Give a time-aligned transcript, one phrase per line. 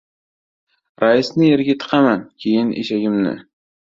[1.03, 2.25] Raisni yerga tiqaman!
[2.45, 3.37] Keyin eshagimni!